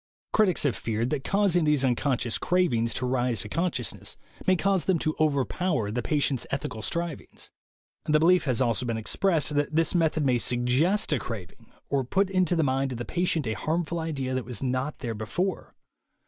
Critics 0.33 0.63
have 0.63 0.75
feared 0.75 1.11
that 1.11 1.23
causing 1.23 1.63
these 1.63 1.83
uncon 1.83 2.17
scious 2.19 2.39
cravings 2.39 2.91
to 2.95 3.05
rise 3.05 3.41
to 3.41 3.49
consciousness 3.49 4.17
may 4.47 4.55
cause 4.55 4.85
them 4.85 4.97
to 4.97 5.13
overpower 5.19 5.91
the 5.91 6.01
patient's 6.01 6.47
ethical 6.49 6.81
strivings. 6.81 7.51
The 8.05 8.19
belief 8.19 8.45
has 8.45 8.63
also 8.63 8.83
been 8.87 8.97
expressed 8.97 9.53
that 9.53 9.75
this 9.75 9.93
method 9.93 10.25
may 10.25 10.39
suggest 10.39 11.13
a 11.13 11.19
craving 11.19 11.71
or 11.87 12.03
put 12.03 12.31
into 12.31 12.55
the 12.55 12.63
mind 12.63 12.91
of 12.93 12.97
the 12.97 13.05
patient 13.05 13.45
a 13.45 13.53
harmful 13.53 13.99
idea 13.99 14.33
that 14.33 14.43
was 14.43 14.63
not 14.63 14.97
there 14.97 15.13
before. 15.13 15.75